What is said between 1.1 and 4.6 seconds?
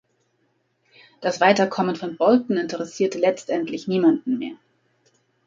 Das Weiterkommen von Bolton interessierte letztendlich niemanden mehr.